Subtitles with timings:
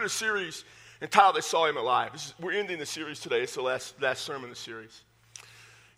[0.00, 0.64] in a series
[1.02, 2.14] entitled They Saw Him Alive.
[2.14, 3.42] Is, we're ending the series today.
[3.42, 5.02] It's the last, last sermon in the series.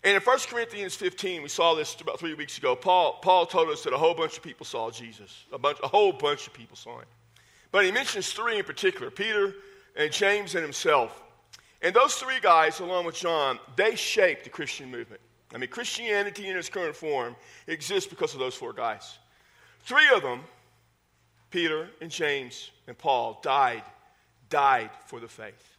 [0.02, 2.74] And in 1 Corinthians 15, we saw this about three weeks ago.
[2.74, 5.44] Paul, Paul told us that a whole bunch of people saw Jesus.
[5.52, 7.06] A, bunch, a whole bunch of people saw him.
[7.70, 9.54] But he mentions three in particular Peter
[9.94, 11.22] and James and himself.
[11.80, 15.20] And those three guys, along with John, they shaped the Christian movement.
[15.54, 17.36] I mean, Christianity in its current form
[17.68, 19.18] exists because of those four guys.
[19.84, 20.40] Three of them,
[21.52, 23.82] Peter and James and Paul, died,
[24.48, 25.76] died for the faith.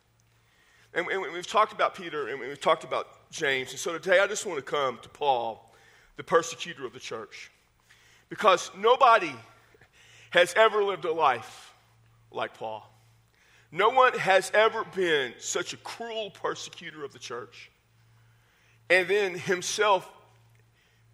[0.93, 3.71] And, and we've talked about Peter and we've talked about James.
[3.71, 5.73] And so today I just want to come to Paul,
[6.15, 7.51] the persecutor of the church.
[8.29, 9.33] Because nobody
[10.29, 11.73] has ever lived a life
[12.31, 12.87] like Paul.
[13.71, 17.71] No one has ever been such a cruel persecutor of the church.
[18.91, 20.07] And then himself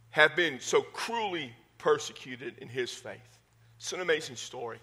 [0.09, 3.39] have been so cruelly persecuted in his faith.
[3.79, 4.79] It's an amazing story.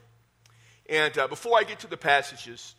[0.89, 2.75] And uh, before I get to the passages,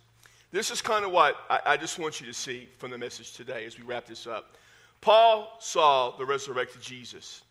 [0.50, 3.34] this is kind of what I, I just want you to see from the message
[3.34, 4.56] today as we wrap this up.
[5.00, 7.42] Paul saw the resurrected Jesus.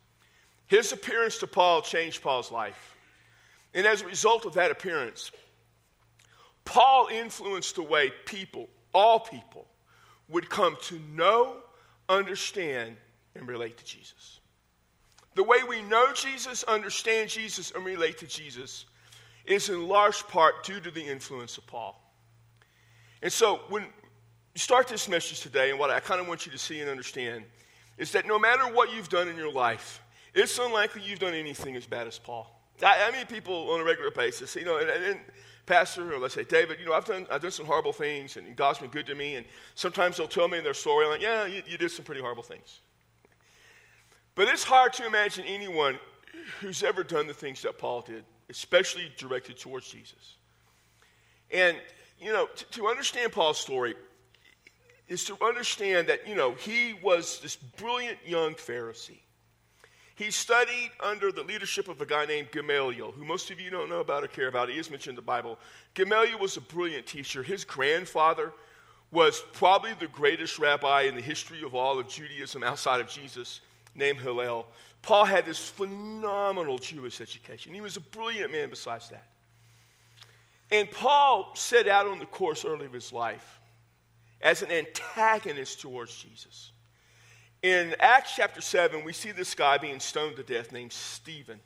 [0.66, 2.96] His appearance to Paul changed Paul's life.
[3.72, 5.30] And as a result of that appearance,
[6.66, 9.66] Paul influenced the way people, all people,
[10.28, 11.56] would come to know,
[12.08, 12.96] understand,
[13.34, 14.40] and relate to Jesus.
[15.38, 18.86] The way we know Jesus, understand Jesus, and relate to Jesus
[19.46, 21.96] is in large part due to the influence of Paul.
[23.22, 23.88] And so when you
[24.56, 27.44] start this message today, and what I kind of want you to see and understand
[27.98, 30.02] is that no matter what you've done in your life,
[30.34, 32.60] it's unlikely you've done anything as bad as Paul.
[32.82, 35.20] I, I meet people on a regular basis, you know, and, and
[35.66, 38.56] Pastor, or let's say, David, you know, I've done, I've done some horrible things, and
[38.56, 41.22] God's been good to me, and sometimes they'll tell me in their story, I'm like,
[41.22, 42.80] yeah, you, you did some pretty horrible things.
[44.38, 45.98] But it's hard to imagine anyone
[46.60, 50.36] who's ever done the things that Paul did, especially directed towards Jesus.
[51.50, 51.76] And
[52.20, 53.96] you know, to, to understand Paul's story
[55.08, 59.18] is to understand that, you know, he was this brilliant young Pharisee.
[60.14, 63.90] He studied under the leadership of a guy named Gamaliel, who most of you don't
[63.90, 64.68] know about or care about.
[64.68, 65.58] He is mentioned in the Bible.
[65.94, 67.42] Gamaliel was a brilliant teacher.
[67.42, 68.52] His grandfather
[69.10, 73.62] was probably the greatest rabbi in the history of all of Judaism outside of Jesus,
[73.94, 74.66] named Hillel.
[75.02, 77.74] Paul had this phenomenal Jewish education.
[77.74, 79.26] He was a brilliant man besides that.
[80.70, 83.60] And Paul set out on the course early of his life
[84.40, 86.72] as an antagonist towards Jesus.
[87.62, 91.58] In Acts chapter 7, we see this guy being stoned to death named Stephen.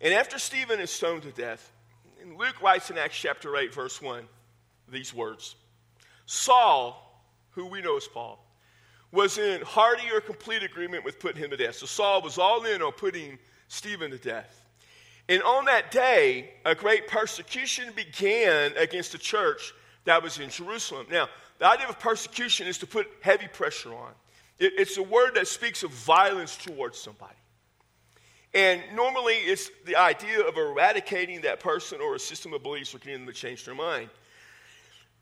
[0.00, 1.72] And after Stephen is stoned to death,
[2.38, 4.24] Luke writes in Acts chapter 8, verse 1,
[4.88, 5.56] these words
[6.26, 8.42] Saul, who we know as Paul,
[9.12, 11.76] was in hearty or complete agreement with putting him to death.
[11.76, 13.38] So Saul was all in on putting
[13.68, 14.64] Stephen to death.
[15.28, 19.72] And on that day, a great persecution began against the church
[20.04, 21.06] that was in Jerusalem.
[21.10, 21.28] Now,
[21.58, 24.12] the idea of persecution is to put heavy pressure on.
[24.58, 27.34] It, it's a word that speaks of violence towards somebody.
[28.52, 32.98] And normally, it's the idea of eradicating that person or a system of beliefs or
[32.98, 34.10] getting them to change their mind.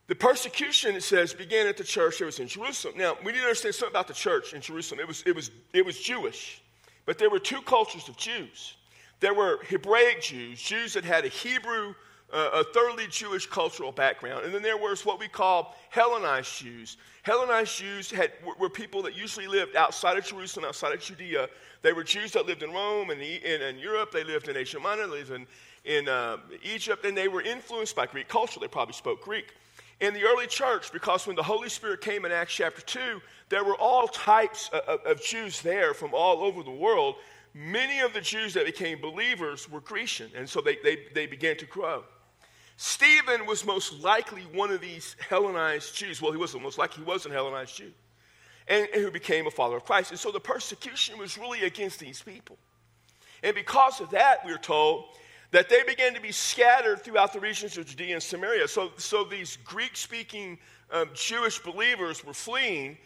[0.09, 2.95] The persecution, it says, began at the church that was in Jerusalem.
[2.97, 5.01] Now, we need to understand something about the church in Jerusalem.
[5.01, 6.63] It was, it was, it was Jewish,
[7.05, 8.77] but there were two cultures of Jews.
[9.21, 11.95] There were Hebraic Jews, Jews that had a Hebrew,
[12.33, 14.47] uh, a thoroughly Jewish cultural background.
[14.47, 16.97] And then there was what we call Hellenized Jews.
[17.23, 21.49] Hellenized Jews had, were people that usually lived outside of Jerusalem, outside of Judea.
[21.83, 24.11] They were Jews that lived in Rome and in, in, Europe.
[24.13, 25.47] They lived in Asia Minor, they lived in,
[25.85, 28.59] in uh, Egypt, and they were influenced by Greek culture.
[28.59, 29.53] They probably spoke Greek.
[30.01, 33.65] In the early church, because when the Holy Spirit came in Acts chapter 2, there
[33.65, 37.17] were all types of, of Jews there from all over the world
[37.55, 41.57] many of the Jews that became believers were Grecian, and so they, they, they began
[41.59, 42.05] to grow.
[42.77, 46.23] Stephen was most likely one of these Hellenized Jews.
[46.23, 47.93] Well, he wasn't most likely, he was an Hellenized Jew,
[48.69, 50.11] and, and who became a follower of Christ.
[50.11, 52.57] And so the persecution was really against these people.
[53.43, 55.07] And because of that, we're told
[55.51, 58.69] that they began to be scattered throughout the regions of Judea and Samaria.
[58.69, 60.59] So, so these Greek speaking
[60.91, 62.99] um, Jewish believers were fleeing,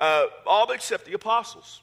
[0.00, 1.82] uh, all except the apostles.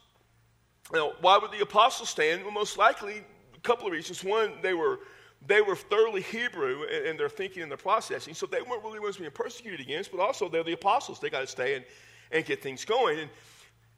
[0.94, 2.44] Now, why would the apostles stand?
[2.44, 3.24] Well, most likely,
[3.56, 4.24] a couple of reasons.
[4.24, 5.00] One, they were,
[5.46, 9.00] they were thoroughly Hebrew in, in their thinking and their processing, so they weren't really
[9.00, 11.20] ones being persecuted against, but also they're the apostles.
[11.20, 11.86] They got to stay and,
[12.32, 13.20] and get things going.
[13.20, 13.30] And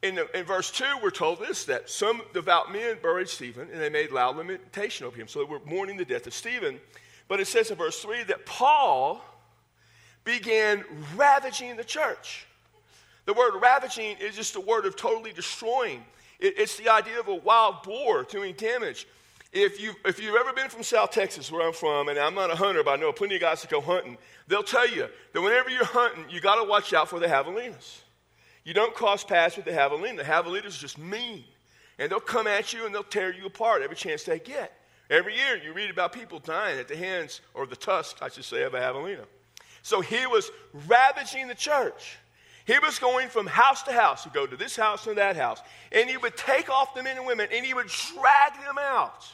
[0.04, 3.90] in, in verse 2, we're told this that some devout men buried Stephen, and they
[3.90, 5.28] made loud lamentation over him.
[5.28, 6.80] So they were mourning the death of Stephen.
[7.30, 9.24] But it says in verse 3 that Paul
[10.26, 10.84] began
[11.16, 12.46] ravaging the church.
[13.26, 16.04] The word ravaging is just a word of totally destroying.
[16.40, 19.08] It, it's the idea of a wild boar doing damage.
[19.54, 22.52] If, you, if you've ever been from South Texas, where I'm from, and I'm not
[22.52, 24.18] a hunter, but I know plenty of guys that go hunting,
[24.48, 28.03] they'll tell you that whenever you're hunting, you got to watch out for the javelinas.
[28.64, 30.18] You don't cross paths with the javelina.
[30.18, 31.44] The javelinas are just mean.
[32.00, 34.74] And they'll come at you and they'll tear you apart every chance they get.
[35.10, 38.46] Every year you read about people dying at the hands, or the tusks, I should
[38.46, 39.26] say, of a javelina.
[39.82, 40.50] So he was
[40.88, 42.18] ravaging the church.
[42.66, 44.24] He was going from house to house.
[44.24, 45.62] He'd go to this house and that house.
[45.92, 49.28] And he would take off the men and women and he would drag them out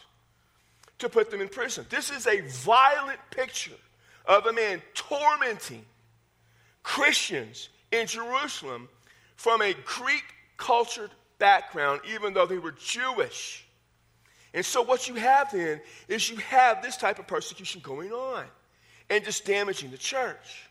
[0.98, 1.86] to put them in prison.
[1.90, 3.78] This is a violent picture
[4.26, 5.86] of a man tormenting
[6.82, 8.90] Christians in Jerusalem
[9.40, 10.26] from a Greek
[10.58, 13.66] cultured background, even though they were Jewish.
[14.54, 18.44] And so, what you have then is you have this type of persecution going on
[19.10, 20.68] and just damaging the church.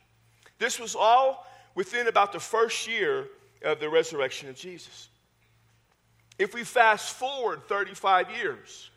[0.58, 3.28] This was all within about the first year
[3.64, 5.08] of the resurrection of Jesus.
[6.38, 8.90] If we fast forward 35 years,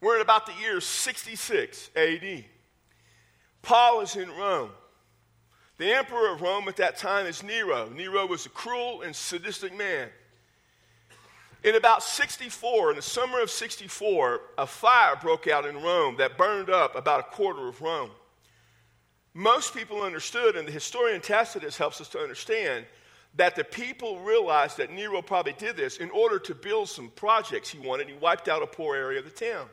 [0.00, 2.44] we're in about the year 66 AD.
[3.62, 4.70] Paul is in Rome.
[5.78, 7.88] The emperor of Rome at that time is Nero.
[7.88, 10.08] Nero was a cruel and sadistic man.
[11.64, 16.36] In about 64, in the summer of 64, a fire broke out in Rome that
[16.36, 18.10] burned up about a quarter of Rome.
[19.34, 22.84] Most people understood, and the historian Tacitus helps us to understand,
[23.36, 27.70] that the people realized that Nero probably did this in order to build some projects
[27.70, 28.08] he wanted.
[28.08, 29.66] He wiped out a poor area of the town.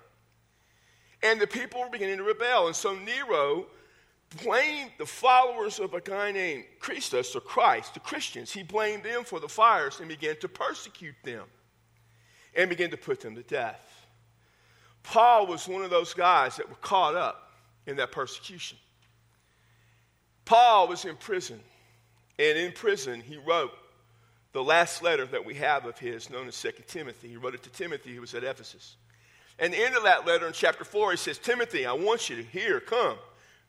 [1.23, 2.67] And the people were beginning to rebel.
[2.67, 3.65] And so Nero
[4.43, 8.51] blamed the followers of a guy named Christus or Christ, the Christians.
[8.51, 11.43] He blamed them for the fires and began to persecute them
[12.55, 14.07] and began to put them to death.
[15.03, 17.53] Paul was one of those guys that were caught up
[17.87, 18.77] in that persecution.
[20.45, 21.59] Paul was in prison,
[22.37, 23.71] and in prison, he wrote
[24.51, 27.29] the last letter that we have of his, known as 2 Timothy.
[27.29, 28.95] He wrote it to Timothy, who was at Ephesus.
[29.59, 32.37] And the end of that letter in chapter 4, he says, Timothy, I want you
[32.37, 33.17] to hear, come,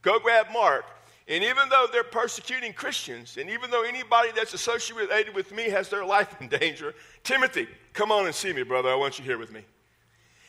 [0.02, 0.84] go grab Mark.
[1.28, 5.88] And even though they're persecuting Crescens, and even though anybody that's associated with me has
[5.88, 8.88] their life in danger, Timothy, come on and see me, brother.
[8.88, 9.64] I want you here with me.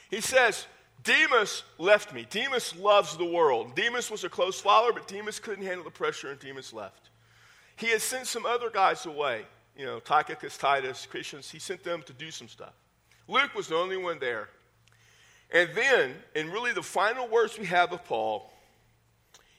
[0.10, 0.66] He says,
[1.04, 2.26] Demas left me.
[2.30, 3.76] Demas loves the world.
[3.76, 7.10] Demas was a close follower, but Demas couldn't handle the pressure, and Demas left.
[7.76, 9.46] He had sent some other guys away,
[9.78, 11.50] you know, Tychicus, Titus, Christians.
[11.50, 12.74] He sent them to do some stuff.
[13.28, 14.50] Luke was the only one there.
[15.54, 18.52] And then, in really the final words we have of Paul,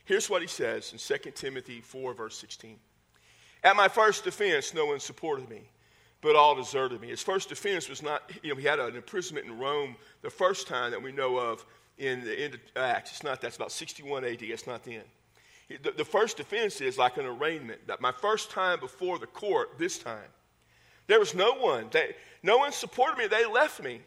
[0.05, 2.77] here's what he says in 2 Timothy 4, verse 16.
[3.63, 5.61] At my first defense, no one supported me,
[6.21, 7.09] but all deserted me.
[7.09, 10.67] His first defense was not, you know, he had an imprisonment in Rome the first
[10.67, 11.65] time that we know of
[11.97, 13.11] in the end of Acts.
[13.11, 14.41] It's not, that's about 61 AD.
[14.41, 15.03] It's not then.
[15.81, 17.87] The, the first defense is like an arraignment.
[17.87, 20.19] That my first time before the court, this time,
[21.07, 21.87] there was no one.
[21.91, 23.27] They, no one supported me.
[23.27, 24.01] They left me.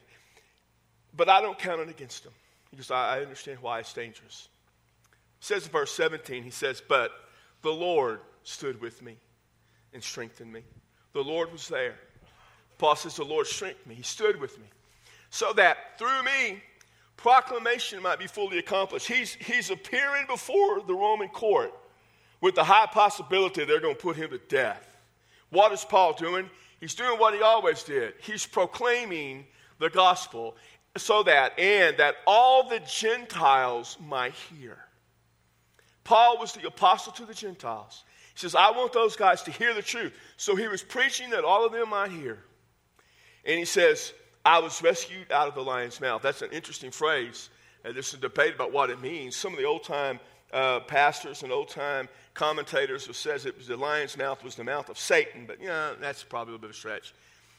[1.16, 2.32] But I don't count it against them
[2.70, 4.48] because I, I understand why it's dangerous.
[5.40, 7.12] Says in verse 17, he says, But
[7.62, 9.16] the Lord stood with me
[9.92, 10.62] and strengthened me.
[11.12, 11.96] The Lord was there.
[12.78, 13.94] Paul says, The Lord strengthened me.
[13.94, 14.66] He stood with me.
[15.30, 16.62] So that through me,
[17.16, 19.06] proclamation might be fully accomplished.
[19.06, 21.72] He's, he's appearing before the Roman court
[22.40, 24.96] with the high possibility they're going to put him to death.
[25.50, 26.50] What is Paul doing?
[26.80, 28.14] He's doing what he always did.
[28.20, 29.46] He's proclaiming
[29.78, 30.56] the gospel
[30.96, 34.78] so that, and that all the Gentiles might hear.
[36.06, 38.04] Paul was the apostle to the Gentiles.
[38.32, 40.12] He says, I want those guys to hear the truth.
[40.36, 42.38] So he was preaching that all of them might hear.
[43.44, 44.12] And he says,
[44.44, 46.22] I was rescued out of the lion's mouth.
[46.22, 47.50] That's an interesting phrase.
[47.84, 49.34] Uh, there's a debate about what it means.
[49.34, 50.20] Some of the old time
[50.52, 54.62] uh, pastors and old time commentators have says it was the lion's mouth was the
[54.62, 57.14] mouth of Satan, but yeah, that's probably a bit of a stretch.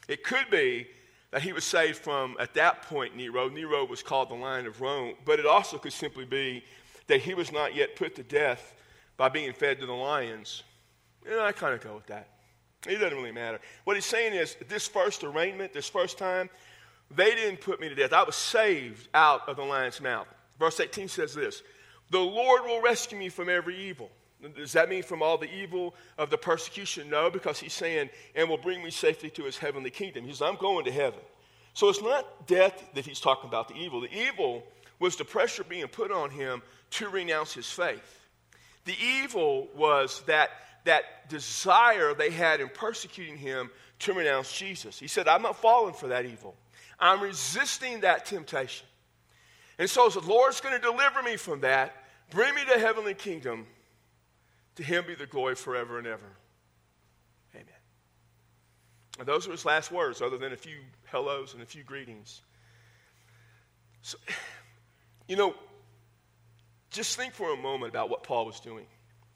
[0.08, 0.86] It could be
[1.32, 3.50] that he was saved from, at that point, Nero.
[3.50, 6.64] Nero was called the Lion of Rome, but it also could simply be
[7.08, 8.74] that he was not yet put to death
[9.16, 10.62] by being fed to the lions.
[11.28, 12.28] And I kind of go with that.
[12.86, 13.58] It doesn't really matter.
[13.84, 16.48] What he's saying is, this first arraignment, this first time,
[17.10, 18.12] they didn't put me to death.
[18.12, 20.28] I was saved out of the lion's mouth.
[20.58, 21.62] Verse 18 says this
[22.10, 24.10] The Lord will rescue me from every evil.
[24.54, 27.10] Does that mean from all the evil of the persecution?
[27.10, 30.24] No, because he's saying, and will bring me safely to his heavenly kingdom.
[30.24, 31.18] He says, I'm going to heaven.
[31.74, 34.00] So it's not death that he's talking about, the evil.
[34.00, 34.62] The evil
[34.98, 38.26] was the pressure being put on him to renounce his faith.
[38.84, 40.50] The evil was that,
[40.84, 44.98] that desire they had in persecuting him to renounce Jesus.
[44.98, 46.56] He said, I'm not falling for that evil.
[46.98, 48.86] I'm resisting that temptation.
[49.78, 51.94] And so the Lord's going to deliver me from that,
[52.30, 53.66] bring me to heavenly kingdom,
[54.76, 56.36] to him be the glory forever and ever.
[57.54, 57.66] Amen.
[59.18, 62.42] And those are his last words, other than a few hellos and a few greetings.
[64.02, 64.18] So,
[65.28, 65.54] You know,
[66.90, 68.86] just think for a moment about what Paul was doing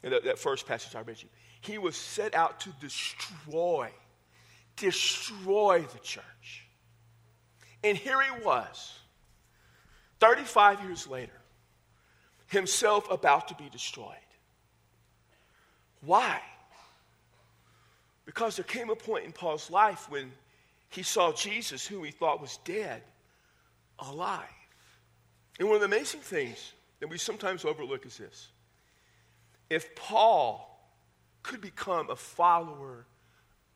[0.02, 1.28] in that, that first passage I read you.
[1.60, 3.90] He was set out to destroy,
[4.76, 6.66] destroy the church.
[7.84, 8.98] And here he was,
[10.18, 11.32] 35 years later,
[12.48, 14.16] himself about to be destroyed.
[16.00, 16.40] Why?
[18.24, 20.32] Because there came a point in Paul's life when
[20.90, 23.02] he saw Jesus, who he thought was dead,
[23.98, 24.48] alive.
[25.58, 28.48] And one of the amazing things that we sometimes overlook is this
[29.68, 30.68] if Paul
[31.42, 33.06] could become a follower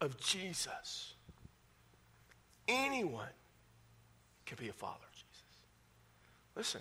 [0.01, 1.15] of Jesus,
[2.69, 3.29] anyone
[4.45, 5.45] can be a follower of Jesus.
[6.55, 6.81] Listen,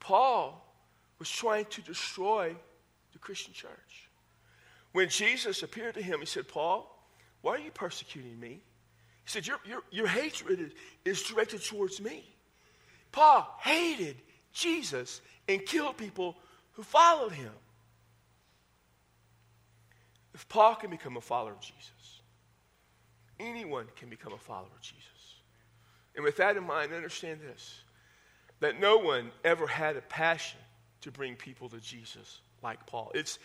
[0.00, 0.64] Paul
[1.18, 2.54] was trying to destroy
[3.12, 4.08] the Christian church.
[4.92, 6.94] When Jesus appeared to him, he said, Paul,
[7.42, 8.62] why are you persecuting me?
[9.24, 10.72] He said, Your, your, your hatred is,
[11.04, 12.24] is directed towards me.
[13.12, 14.16] Paul hated
[14.52, 16.36] Jesus and killed people
[16.72, 17.52] who followed him.
[20.34, 22.20] If Paul can become a follower of Jesus,
[23.40, 25.02] anyone can become a follower of Jesus.
[26.14, 27.80] And with that in mind, understand this
[28.60, 30.58] that no one ever had a passion
[31.00, 33.12] to bring people to Jesus like Paul.
[33.14, 33.38] It's,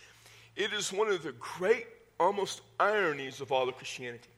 [0.55, 1.85] it is one of the great,
[2.19, 4.32] almost ironies of all of Christianity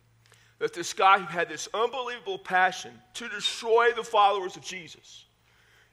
[0.60, 5.26] that this guy who had this unbelievable passion to destroy the followers of Jesus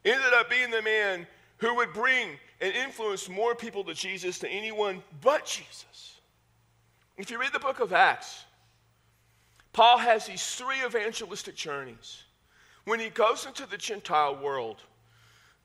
[0.04, 1.26] ended up being the man
[1.58, 2.28] who would bring
[2.60, 6.20] and influence more people to Jesus than anyone but Jesus.
[7.16, 8.44] If you read the book of Acts,
[9.72, 12.24] Paul has these three evangelistic journeys
[12.84, 14.80] when he goes into the Gentile world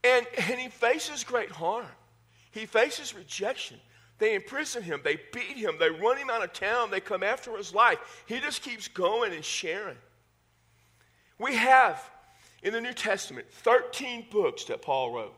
[0.03, 1.85] and, and he faces great harm.
[2.51, 3.77] He faces rejection.
[4.19, 7.55] They imprison him, they beat him, they run him out of town, they come after
[7.55, 8.23] his life.
[8.25, 9.97] He just keeps going and sharing.
[11.37, 12.03] We have
[12.63, 15.35] in the New Testament 13 books that Paul wrote.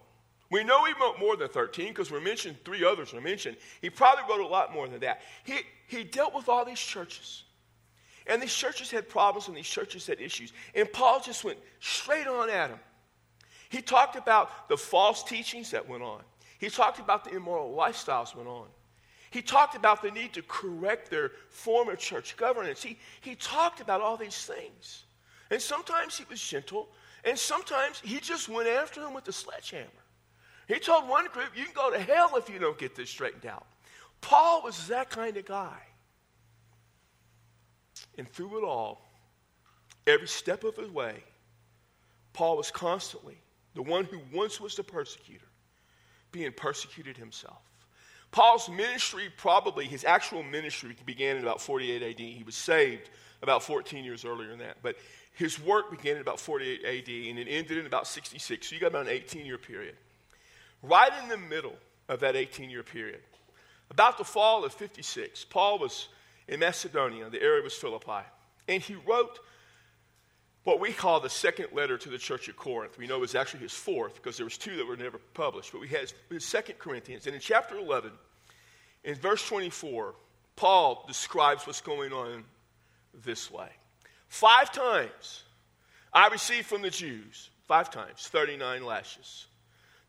[0.52, 3.58] We know he wrote more than 13 because we're mentioned three others are mentioned.
[3.82, 5.22] He probably wrote a lot more than that.
[5.44, 7.44] He, he dealt with all these churches.
[8.26, 10.54] And these churches had problems and these churches had issues.
[10.74, 12.80] And Paul just went straight on at them.
[13.70, 16.22] He talked about the false teachings that went on.
[16.60, 18.68] He talked about the immoral lifestyles went on.
[19.32, 22.84] He talked about the need to correct their former church governance.
[22.84, 25.06] He, he talked about all these things.
[25.52, 26.90] And sometimes he was gentle,
[27.24, 29.88] and sometimes he just went after them with a sledgehammer.
[30.68, 33.46] He told one group, You can go to hell if you don't get this straightened
[33.46, 33.66] out.
[34.22, 35.80] Paul was that kind of guy.
[38.18, 39.02] And through it all,
[40.06, 41.24] every step of the way,
[42.34, 43.38] Paul was constantly
[43.76, 45.46] the one who once was the persecutor,
[46.32, 47.60] being persecuted himself.
[48.32, 52.20] Paul's ministry, probably his actual ministry, began in about 48 AD.
[52.20, 53.10] He was saved
[53.42, 54.78] about 14 years earlier than that.
[54.84, 54.98] But
[55.34, 58.68] his work began in about 48 AD and it ended in about 66.
[58.68, 59.96] So you got about an 18 year period.
[60.84, 61.76] Right in the middle
[62.08, 63.22] of that 18 year period,
[63.90, 66.10] about the fall of 56, Paul was
[66.48, 68.26] in Macedonia, the area was Philippi,
[68.68, 69.40] and he wrote
[70.70, 73.00] what we call the second letter to the church at Corinth.
[73.00, 75.72] We know it was actually his fourth because there was two that were never published,
[75.72, 77.26] but we had his second Corinthians.
[77.26, 78.12] And in chapter 11,
[79.04, 80.14] in verse 24,
[80.56, 82.44] Paul describes what's going on
[83.24, 83.70] this way.
[84.28, 85.42] Five times
[86.14, 89.48] I received from the Jews, five times, 39 lashes.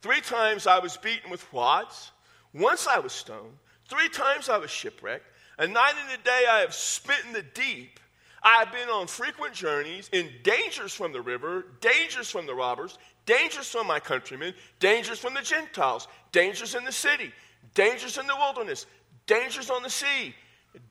[0.02, 2.12] Three times I was beaten with rods.
[2.52, 3.56] Once I was stoned.
[3.88, 5.24] Three times I was shipwrecked.
[5.58, 7.98] A night and a day I have spent in the deep.
[8.42, 12.98] I have been on frequent journeys, in dangers from the river, dangers from the robbers,
[13.26, 17.32] dangers from my countrymen, dangers from the Gentiles, dangers in the city,
[17.74, 18.86] dangers in the wilderness,
[19.26, 20.34] dangers on the sea,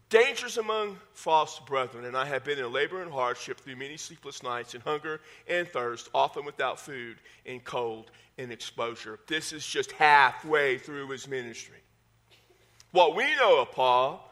[0.10, 2.06] dangers among false brethren.
[2.06, 5.68] And I have been in labor and hardship through many sleepless nights, in hunger and
[5.68, 9.20] thirst, often without food, in cold and exposure.
[9.28, 11.78] This is just halfway through his ministry.
[12.92, 14.29] What we know of Paul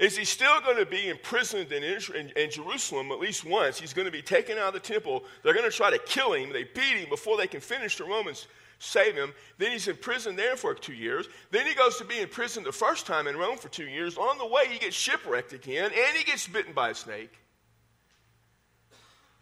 [0.00, 3.78] is he's still going to be imprisoned in, in, in, Jerusalem at least once.
[3.78, 5.24] He's going to be taken out of the temple.
[5.42, 6.52] They're going to try to kill him.
[6.52, 7.98] They beat him before they can finish.
[7.98, 9.34] The Romans save him.
[9.58, 11.28] Then he's in prison there for two years.
[11.50, 14.16] Then he goes to be in prison the first time in Rome for two years.
[14.16, 17.34] On the way, he gets shipwrecked again, and he gets bitten by a snake.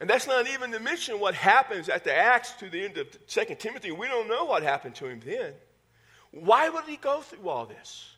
[0.00, 3.26] And that's not even to mention what happens at the Acts to the end of
[3.28, 3.92] 2 Timothy.
[3.92, 5.52] We don't know what happened to him then.
[6.32, 8.10] Why would he go through all this?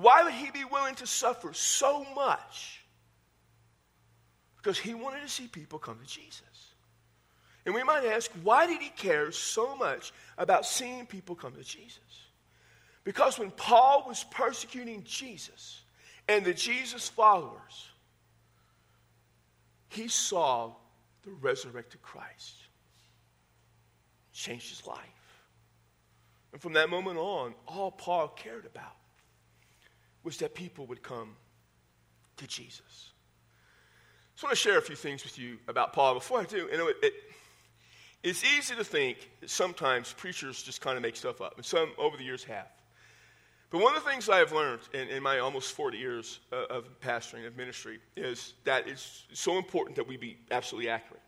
[0.00, 2.82] Why would he be willing to suffer so much?
[4.56, 6.42] Because he wanted to see people come to Jesus.
[7.66, 11.62] And we might ask, why did he care so much about seeing people come to
[11.62, 11.98] Jesus?
[13.04, 15.82] Because when Paul was persecuting Jesus
[16.28, 17.88] and the Jesus followers,
[19.88, 20.72] he saw
[21.22, 22.56] the resurrected Christ.
[24.32, 24.98] Changed his life.
[26.52, 28.99] And from that moment on, all Paul cared about
[30.22, 31.36] was that people would come
[32.36, 33.10] to Jesus.
[34.36, 36.14] So I want to share a few things with you about Paul.
[36.14, 37.12] Before I do, you know, it, it,
[38.22, 41.90] it's easy to think that sometimes preachers just kind of make stuff up, and some
[41.98, 42.68] over the years have.
[43.70, 46.64] But one of the things I have learned in, in my almost 40 years uh,
[46.70, 51.22] of pastoring, of ministry, is that it's so important that we be absolutely accurate.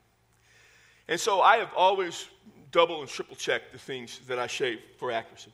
[1.08, 2.28] And so I have always
[2.70, 5.52] double and triple checked the things that I say for accuracy.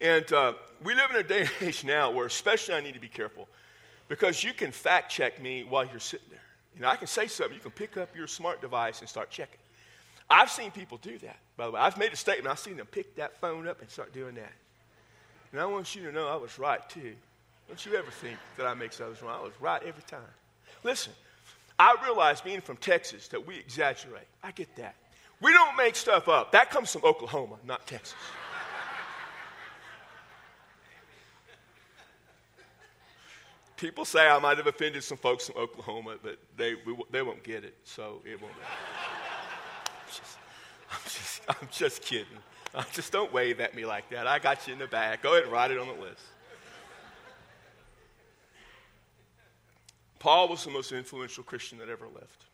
[0.00, 0.52] And uh,
[0.84, 3.48] we live in a day and age now where, especially, I need to be careful
[4.08, 6.38] because you can fact check me while you're sitting there.
[6.74, 9.30] You know, I can say something, you can pick up your smart device and start
[9.30, 9.58] checking.
[10.30, 11.80] I've seen people do that, by the way.
[11.80, 14.52] I've made a statement, I've seen them pick that phone up and start doing that.
[15.52, 17.14] And I want you to know I was right too.
[17.66, 19.40] Don't you ever think that I make something wrong.
[19.40, 20.20] I was right every time.
[20.84, 21.12] Listen,
[21.78, 24.26] I realize being from Texas that we exaggerate.
[24.42, 24.94] I get that.
[25.40, 26.52] We don't make stuff up.
[26.52, 28.14] That comes from Oklahoma, not Texas.
[33.78, 37.44] People say I might have offended some folks in Oklahoma, but they, we, they won't
[37.44, 38.52] get it, so it won't.
[38.52, 40.36] I'm just,
[40.90, 42.26] I'm just, I'm just kidding.
[42.74, 44.26] Uh, just don't wave at me like that.
[44.26, 45.22] I got you in the back.
[45.22, 46.22] Go ahead and write it on the list.
[50.18, 52.44] Paul was the most influential Christian that ever lived.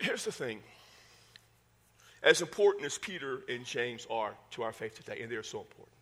[0.00, 0.60] Here's the thing
[2.22, 5.97] as important as Peter and James are to our faith today, and they're so important,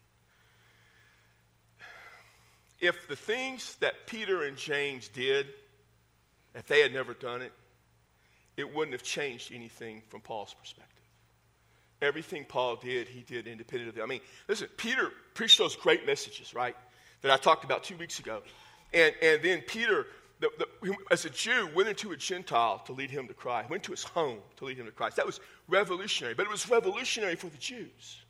[2.80, 5.47] if the things that Peter and James did,
[6.54, 7.52] if they had never done it,
[8.56, 10.92] it wouldn't have changed anything from Paul's perspective.
[12.02, 14.02] Everything Paul did, he did independently.
[14.02, 16.76] I mean, listen, Peter preached those great messages, right,
[17.23, 18.42] that I talked about two weeks ago.
[18.92, 20.06] And, and then Peter,
[20.40, 23.83] the, the, as a Jew, went into a Gentile to lead him to Christ, went
[23.85, 25.16] to his home to lead him to Christ.
[25.16, 28.21] That was revolutionary, but it was revolutionary for the Jews.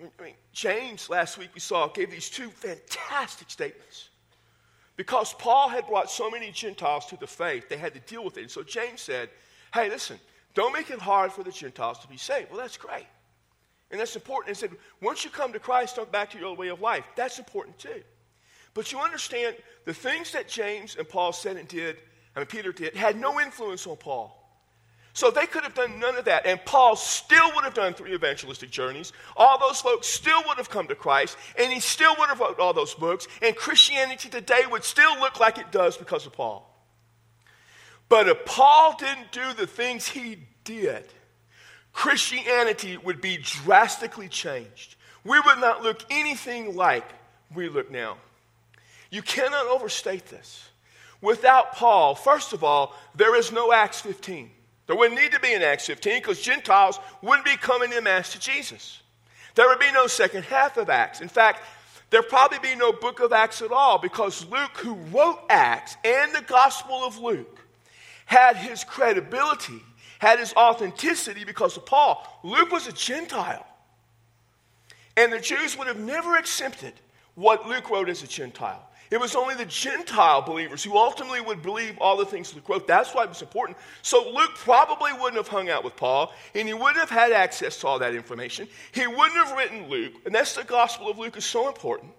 [0.00, 4.08] I mean, James, last week we saw, gave these two fantastic statements.
[4.96, 8.36] Because Paul had brought so many Gentiles to the faith, they had to deal with
[8.36, 8.42] it.
[8.42, 9.30] And so James said,
[9.72, 10.18] hey, listen,
[10.54, 12.50] don't make it hard for the Gentiles to be saved.
[12.50, 13.06] Well, that's great.
[13.90, 14.56] And that's important.
[14.56, 17.04] He said, once you come to Christ, don't back to your old way of life.
[17.16, 18.02] That's important too.
[18.74, 21.96] But you understand the things that James and Paul said and did,
[22.34, 24.41] I mean, Peter did, had no influence on Paul.
[25.14, 26.46] So they could have done none of that.
[26.46, 29.12] And Paul still would have done three evangelistic journeys.
[29.36, 31.36] All those folks still would have come to Christ.
[31.58, 33.28] And he still would have wrote all those books.
[33.42, 36.68] And Christianity today would still look like it does because of Paul.
[38.08, 41.04] But if Paul didn't do the things he did,
[41.92, 44.96] Christianity would be drastically changed.
[45.24, 47.04] We would not look anything like
[47.54, 48.16] we look now.
[49.10, 50.68] You cannot overstate this.
[51.20, 54.50] Without Paul, first of all, there is no Acts 15.
[54.92, 58.32] There wouldn't need to be an Acts 15 because Gentiles wouldn't be coming in mass
[58.32, 59.00] to Jesus.
[59.54, 61.22] There would be no second half of Acts.
[61.22, 61.62] In fact,
[62.10, 66.34] there'd probably be no book of Acts at all because Luke, who wrote Acts and
[66.34, 67.64] the Gospel of Luke,
[68.26, 69.80] had his credibility,
[70.18, 72.22] had his authenticity because of Paul.
[72.42, 73.66] Luke was a Gentile.
[75.16, 76.92] And the Jews would have never accepted
[77.34, 78.86] what Luke wrote as a Gentile.
[79.12, 82.86] It was only the Gentile believers who ultimately would believe all the things Luke wrote.
[82.86, 83.76] That's why it was important.
[84.00, 87.76] So Luke probably wouldn't have hung out with Paul, and he wouldn't have had access
[87.80, 88.68] to all that information.
[88.92, 92.10] He wouldn't have written Luke, and that's the Gospel of Luke is so important.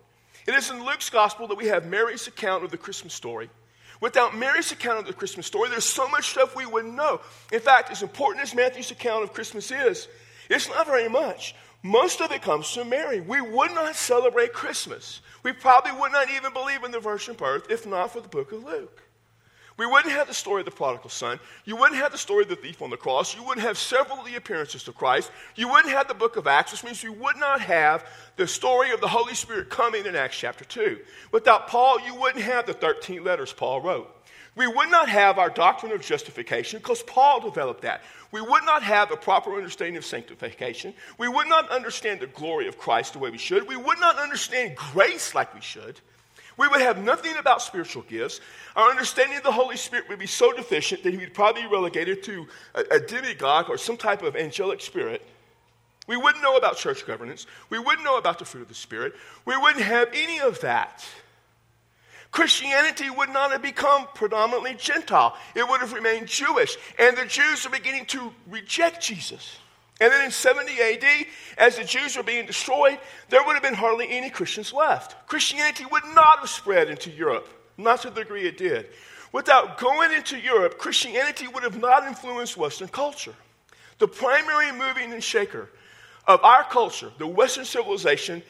[0.46, 3.50] It is in Luke's Gospel that we have Mary's account of the Christmas story.
[4.00, 7.22] Without Mary's account of the Christmas story, there's so much stuff we wouldn't know.
[7.52, 10.08] In fact, as important as Matthew's account of Christmas is,
[10.48, 11.56] it's not very much.
[11.84, 13.20] Most of it comes from Mary.
[13.20, 15.20] We would not celebrate Christmas.
[15.44, 18.54] We probably would not even believe in the virgin birth if not for the book
[18.54, 19.04] of Luke.
[19.76, 21.40] We wouldn't have the story of the prodigal son.
[21.66, 23.36] You wouldn't have the story of the thief on the cross.
[23.36, 25.32] You wouldn't have several of the appearances to Christ.
[25.56, 28.92] You wouldn't have the book of Acts, which means you would not have the story
[28.92, 31.00] of the Holy Spirit coming in Acts chapter 2.
[31.32, 34.23] Without Paul, you wouldn't have the 13 letters Paul wrote.
[34.56, 38.04] We would not have our doctrine of justification because Paul developed that.
[38.32, 40.94] We would not have a proper understanding of sanctification.
[41.18, 43.68] We would not understand the glory of Christ the way we should.
[43.68, 46.00] We would not understand grace like we should.
[46.56, 48.40] We would have nothing about spiritual gifts.
[48.76, 51.68] Our understanding of the Holy Spirit would be so deficient that he would probably be
[51.68, 55.26] relegated to a, a demigod or some type of angelic spirit.
[56.08, 57.48] We wouldn't know about church governance.
[57.70, 59.14] We wouldn't know about the fruit of the Spirit.
[59.46, 61.06] We wouldn't have any of that.
[62.34, 66.76] Christianity would not have become predominantly Gentile, it would have remained Jewish.
[66.98, 69.58] And the Jews are beginning to reject Jesus.
[70.02, 71.06] And then in 70 AD,
[71.60, 72.98] as the Jews were being destroyed,
[73.30, 75.28] there would have been hardly any Christians left.
[75.28, 78.88] Christianity would not have spread into Europe, not to the degree it did.
[79.32, 83.36] Without going into Europe, Christianity would have not influenced Western culture.
[84.00, 85.70] The primary moving and shaker
[86.28, 88.42] of our culture, the Western civilization,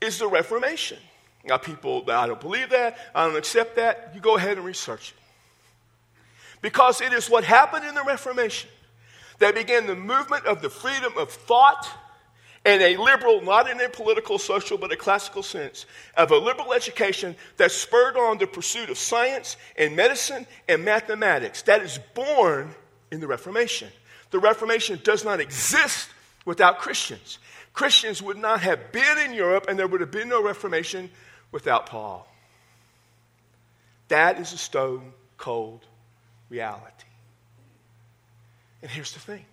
[0.00, 0.98] is the Reformation.
[1.44, 4.66] Now, people, that I don't believe that, I don't accept that, you go ahead and
[4.66, 5.22] research it.
[6.60, 8.70] Because it is what happened in the Reformation
[9.40, 11.88] that began the movement of the freedom of thought
[12.64, 15.84] and a liberal, not in a political, social, but a classical sense,
[16.16, 21.62] of a liberal education that spurred on the pursuit of science and medicine and mathematics.
[21.62, 22.72] That is born
[23.10, 23.88] in the Reformation.
[24.30, 26.08] The Reformation does not exist
[26.44, 27.40] without Christians.
[27.74, 31.10] Christians would not have been in Europe, and there would have been no Reformation
[31.52, 32.26] without Paul.
[34.08, 35.86] That is a stone cold
[36.50, 37.06] reality.
[38.82, 39.44] And here's the thing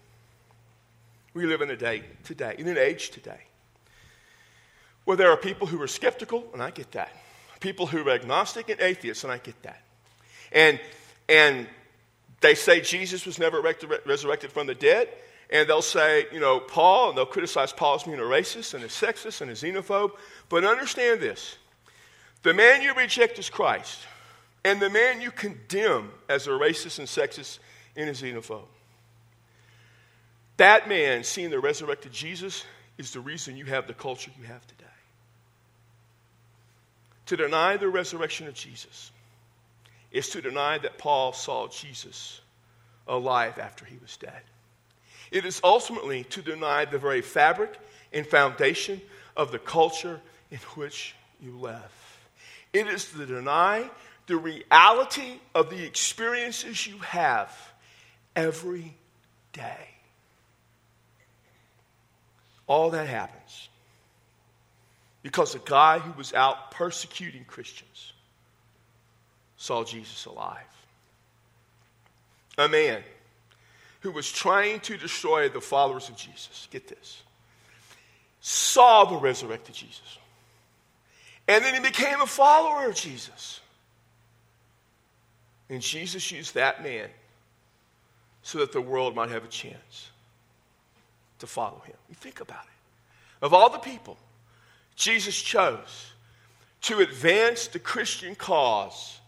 [1.34, 3.42] we live in a day today, in an age today,
[5.06, 7.12] where there are people who are skeptical, and I get that.
[7.60, 9.82] People who are agnostic and atheists, and I get that.
[10.52, 10.80] And,
[11.28, 11.68] and
[12.42, 15.10] they say Jesus was never resurrected from the dead,
[15.52, 18.84] and they'll say, you know, Paul, and they'll criticize Paul as being a racist and
[18.84, 20.12] a sexist and a xenophobe.
[20.48, 21.58] But understand this
[22.44, 24.00] the man you reject is Christ,
[24.64, 27.60] and the man you condemn as a racist and sexist
[27.96, 28.68] and a xenophobe.
[30.58, 32.66] That man, seeing the resurrected Jesus,
[32.98, 34.86] is the reason you have the culture you have today.
[37.28, 39.12] To deny the resurrection of Jesus
[40.12, 42.42] is to deny that Paul saw Jesus
[43.08, 44.42] alive after he was dead.
[45.32, 47.80] It is ultimately to deny the very fabric
[48.12, 49.02] and foundation
[49.38, 50.20] of the culture
[50.52, 51.99] in which you live.
[52.72, 53.90] It is to deny
[54.28, 57.56] the reality of the experiences you have
[58.36, 58.96] every
[59.54, 59.88] day.
[62.68, 63.70] All that happens
[65.24, 68.14] because a guy who was out persecuting Christians
[69.58, 70.58] saw Jesus alive.
[72.60, 73.02] A man
[74.02, 77.24] who was trying to destroy the followers of Jesus, get this,
[78.42, 80.19] saw the resurrected Jesus.
[81.50, 83.60] And then he became a follower of Jesus.
[85.68, 87.10] And Jesus used that man
[88.44, 90.12] so that the world might have a chance
[91.40, 91.96] to follow him.
[92.08, 93.46] You think about it.
[93.46, 94.16] Of all the people
[94.96, 96.12] Jesus chose
[96.82, 99.20] to advance the Christian cause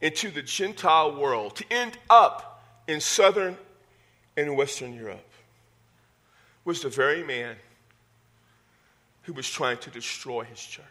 [0.00, 3.56] into the Gentile world, to end up in southern
[4.36, 5.28] and Western Europe,
[6.64, 7.56] was the very man
[9.22, 10.84] who was trying to destroy his church.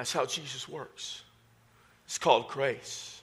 [0.00, 1.20] That's how Jesus works.
[2.06, 3.20] It's called grace.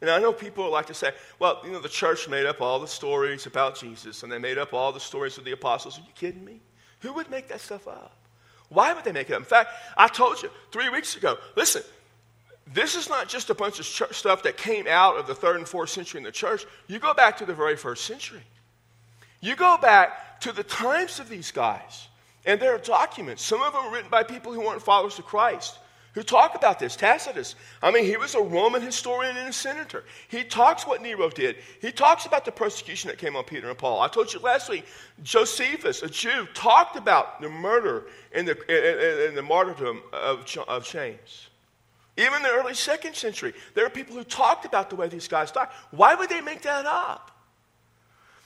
[0.00, 2.80] And I know people like to say, well, you know, the church made up all
[2.80, 5.98] the stories about Jesus and they made up all the stories of the apostles.
[5.98, 6.60] Are you kidding me?
[7.00, 8.16] Who would make that stuff up?
[8.70, 9.40] Why would they make it up?
[9.40, 11.82] In fact, I told you three weeks ago, listen,
[12.72, 15.68] this is not just a bunch of stuff that came out of the third and
[15.68, 16.64] fourth century in the church.
[16.86, 18.44] You go back to the very first century.
[19.42, 22.08] You go back to the times of these guys,
[22.46, 23.44] and there are documents.
[23.44, 25.80] Some of them written by people who weren't followers of Christ
[26.14, 26.96] who talk about this.
[26.96, 30.04] Tacitus, I mean, he was a Roman historian and a senator.
[30.28, 31.56] He talks what Nero did.
[31.80, 34.00] He talks about the persecution that came on Peter and Paul.
[34.00, 34.86] I told you last week,
[35.22, 40.86] Josephus, a Jew, talked about the murder and the, and, and the martyrdom of, of
[40.86, 41.48] James.
[42.16, 45.26] Even in the early second century, there are people who talked about the way these
[45.26, 45.68] guys died.
[45.90, 47.32] Why would they make that up?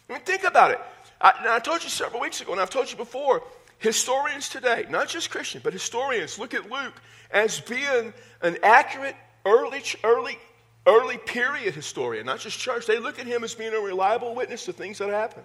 [0.08, 0.80] I mean, think about it.
[1.20, 3.42] I, I told you several weeks ago, and I've told you before,
[3.78, 6.94] historians today, not just Christian, but historians, look at Luke
[7.30, 8.12] as being
[8.42, 10.38] an accurate early, early,
[10.86, 12.86] early period historian, not just church.
[12.86, 15.42] They look at him as being a reliable witness to things that happen.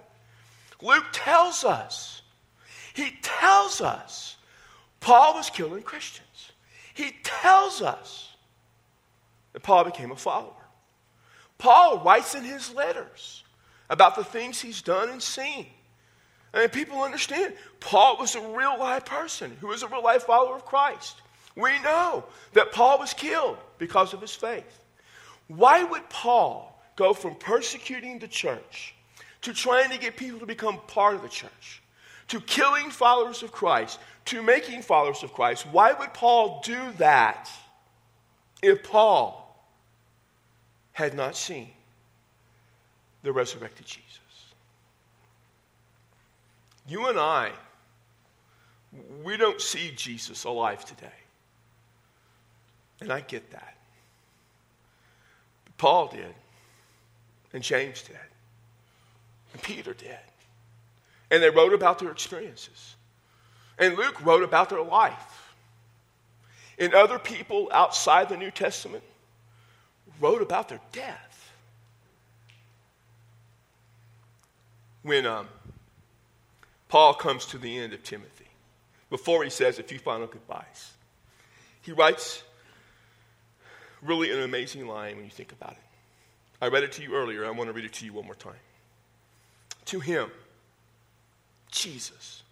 [0.81, 2.21] Luke tells us,
[2.93, 4.37] he tells us,
[4.99, 6.51] Paul was killing Christians.
[6.93, 8.35] He tells us
[9.53, 10.51] that Paul became a follower.
[11.57, 13.43] Paul writes in his letters
[13.89, 15.67] about the things he's done and seen.
[16.53, 20.55] And people understand Paul was a real life person who was a real life follower
[20.55, 21.15] of Christ.
[21.55, 24.83] We know that Paul was killed because of his faith.
[25.47, 28.93] Why would Paul go from persecuting the church
[29.41, 31.81] to trying to get people to become part of the church,
[32.29, 35.65] to killing followers of Christ, to making followers of Christ?
[35.71, 37.49] Why would Paul do that
[38.61, 39.39] if Paul
[40.91, 41.69] had not seen
[43.23, 44.19] the resurrected Jesus?
[46.87, 47.51] You and I,
[49.23, 51.07] we don't see Jesus alive today.
[52.99, 53.75] And I get that.
[55.65, 56.33] But Paul did.
[57.53, 58.17] And James did.
[59.53, 60.17] And Peter did.
[61.31, 62.95] And they wrote about their experiences.
[63.79, 65.53] And Luke wrote about their life.
[66.77, 69.03] And other people outside the New Testament
[70.19, 71.33] wrote about their death.
[75.03, 75.47] when um,
[76.93, 78.45] Paul comes to the end of Timothy,
[79.09, 80.91] before he says a few final goodbyes,
[81.81, 82.43] he writes
[84.03, 85.77] really an amazing line when you think about it.
[86.61, 87.47] I read it to you earlier.
[87.47, 88.53] I want to read it to you one more time.
[89.85, 90.29] To him,
[91.71, 92.43] Jesus.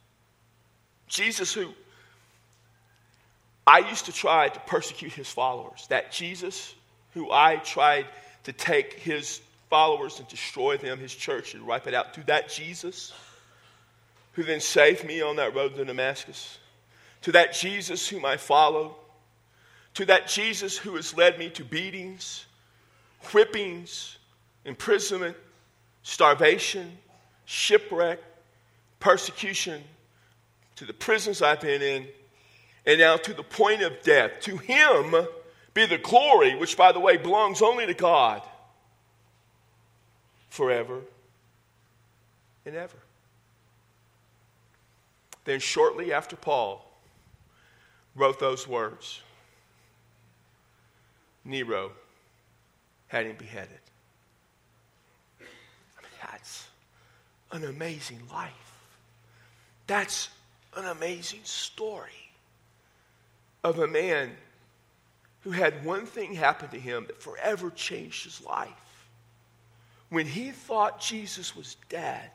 [1.07, 1.67] Jesus, who
[3.67, 5.85] I used to try to persecute his followers.
[5.89, 6.73] That Jesus,
[7.13, 8.07] who I tried
[8.45, 12.15] to take his followers and destroy them, his church, and wipe it out.
[12.15, 13.13] To that Jesus,
[14.33, 16.57] who then saved me on that road to Damascus.
[17.23, 18.95] To that Jesus whom I follow.
[19.95, 22.45] To that Jesus who has led me to beatings,
[23.31, 24.17] whippings,
[24.65, 25.35] imprisonment,
[26.03, 26.97] starvation,
[27.45, 28.19] shipwreck,
[28.99, 29.83] persecution,
[30.77, 32.07] to the prisons I've been in,
[32.85, 34.31] and now to the point of death.
[34.41, 35.27] To him
[35.73, 38.41] be the glory, which, by the way, belongs only to God
[40.49, 41.01] forever
[42.65, 42.97] and ever.
[45.43, 46.85] Then, shortly after Paul
[48.15, 49.21] wrote those words,
[51.43, 51.91] Nero
[53.07, 53.79] had him beheaded.
[55.39, 56.67] I mean, that's
[57.51, 58.51] an amazing life.
[59.87, 60.29] That's
[60.77, 62.11] an amazing story
[63.63, 64.31] of a man
[65.41, 68.69] who had one thing happen to him that forever changed his life.
[70.09, 72.29] When he thought Jesus was dead,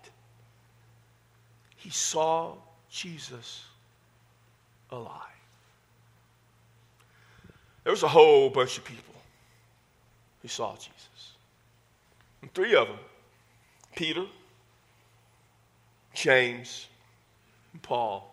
[1.76, 2.56] he saw
[2.90, 3.64] Jesus
[4.90, 5.22] alive.
[7.84, 9.14] There was a whole bunch of people
[10.42, 11.34] who saw Jesus.
[12.42, 12.98] And three of them
[13.94, 14.24] Peter,
[16.14, 16.86] James,
[17.72, 18.32] and Paul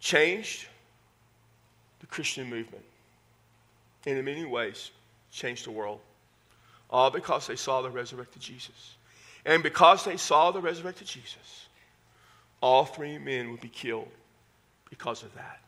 [0.00, 0.66] changed
[2.00, 2.84] the Christian movement.
[4.06, 4.90] And in many ways,
[5.30, 6.00] changed the world.
[6.90, 8.96] All because they saw the resurrected Jesus.
[9.46, 11.63] And because they saw the resurrected Jesus,
[12.64, 14.08] all three men would be killed
[14.88, 15.60] because of that.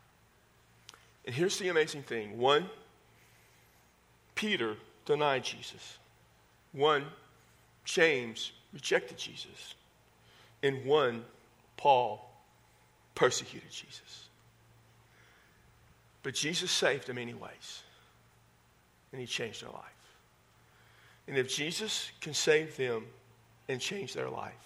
[1.27, 2.71] And here's the amazing thing one,
[4.35, 5.99] Peter denied Jesus.
[6.73, 7.05] One,
[7.85, 9.75] James rejected Jesus.
[10.63, 11.23] And one,
[11.77, 12.31] Paul
[13.15, 14.29] persecuted Jesus.
[16.23, 17.83] But Jesus saved them anyways,
[19.13, 19.83] and he changed their life.
[21.29, 23.05] And if Jesus can save them
[23.69, 24.66] and change their life,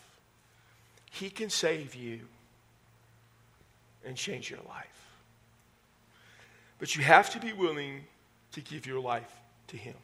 [1.10, 2.20] he can save you
[4.04, 4.86] and change your life.
[6.78, 8.04] But you have to be willing
[8.52, 9.30] to give your life
[9.68, 9.94] to him.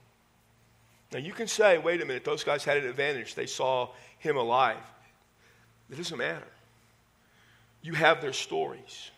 [1.12, 3.34] Now, you can say, wait a minute, those guys had an advantage.
[3.34, 4.76] They saw him alive.
[5.90, 6.46] It doesn't matter.
[7.80, 9.10] You have their stories,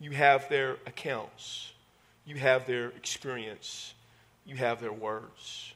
[0.00, 1.72] you have their accounts.
[2.26, 3.94] You have their experience.
[4.44, 5.72] You have their words.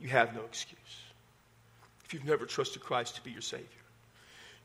[0.00, 0.78] You have no excuse.
[2.04, 3.66] If you've never trusted Christ to be your Savior,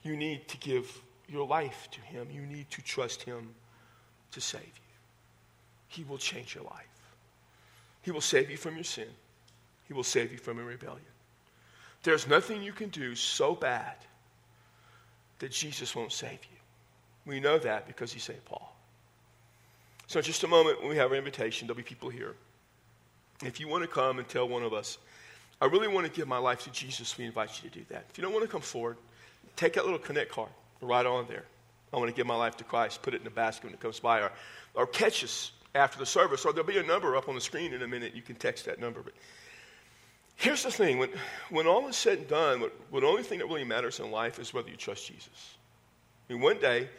[0.07, 2.27] you need to give your life to Him.
[2.31, 3.49] You need to trust Him
[4.31, 4.69] to save you.
[5.89, 6.85] He will change your life.
[8.01, 9.07] He will save you from your sin.
[9.87, 11.01] He will save you from your rebellion.
[12.03, 13.95] There's nothing you can do so bad
[15.39, 16.57] that Jesus won't save you.
[17.25, 18.73] We know that because He saved Paul.
[20.07, 22.33] So, in just a moment, when we have our invitation, there'll be people here.
[23.43, 24.97] If you want to come and tell one of us,
[25.59, 28.05] I really want to give my life to Jesus, we invite you to do that.
[28.09, 28.97] If you don't want to come forward,
[29.57, 30.49] take that little connect card,
[30.81, 31.43] right on there.
[31.91, 33.79] I want to give my life to Christ, put it in the basket when it
[33.79, 34.31] comes by, or,
[34.73, 37.73] or catch us after the service, or there'll be a number up on the screen
[37.73, 38.15] in a minute.
[38.15, 39.01] You can text that number.
[39.01, 39.13] But
[40.35, 41.09] here's the thing when,
[41.49, 44.11] when all is said and done, what, what the only thing that really matters in
[44.11, 45.55] life is whether you trust Jesus.
[46.29, 46.89] I mean, one day,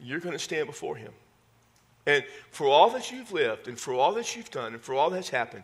[0.00, 1.12] you're going to stand before Him.
[2.06, 5.08] And for all that you've lived, and for all that you've done, and for all
[5.08, 5.62] that's happened,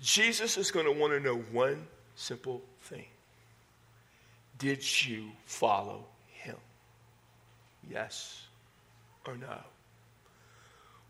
[0.00, 3.04] Jesus is going to want to know one simple thing
[4.62, 6.54] Did you follow him?
[7.90, 8.42] Yes
[9.26, 9.58] or no?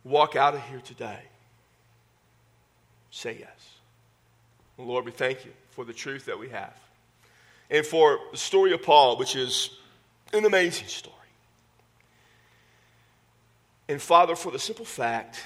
[0.04, 1.20] Walk out of here today.
[3.10, 3.74] Say yes.
[4.78, 6.74] Lord, we thank you for the truth that we have.
[7.70, 9.68] And for the story of Paul, which is
[10.32, 11.14] an amazing story.
[13.86, 15.38] And Father, for the simple fact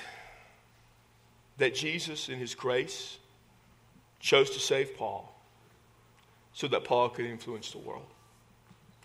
[1.59, 3.19] that Jesus, in his grace,
[4.21, 5.36] chose to save Paul
[6.57, 8.07] so that Paul could influence the world.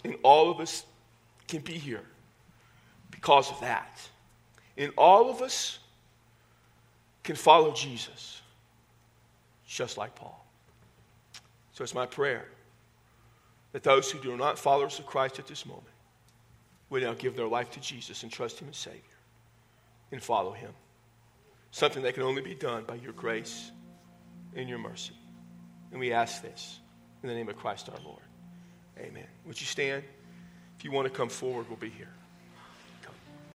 [0.06, 0.86] And all of us
[1.50, 2.06] can be here
[3.12, 4.00] because of that.
[4.78, 5.80] And all of us
[7.24, 8.42] can follow Jesus
[9.68, 10.46] just like Paul.
[11.74, 12.46] So it's my prayer
[13.74, 15.84] that those who do not followers of Christ at this moment
[16.90, 19.02] will now give their life to Jesus and trust Him as Savior
[20.14, 20.72] and follow him.
[21.72, 23.72] Something that can only be done by your grace
[24.56, 25.16] and your mercy.
[25.92, 26.81] And we ask this
[27.24, 28.22] in the name of Christ our Lord.
[29.00, 29.28] Amen.
[29.46, 30.04] Would you stand?
[30.78, 32.10] If you want to come forward, we'll be here.